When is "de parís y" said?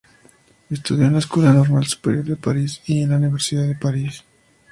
2.25-3.03